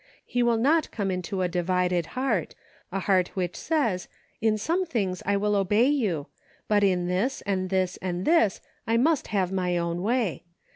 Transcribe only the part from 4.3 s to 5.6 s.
*in some things I will